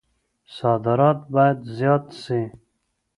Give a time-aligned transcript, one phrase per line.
[0.55, 2.41] صادرات بايد زيات سي.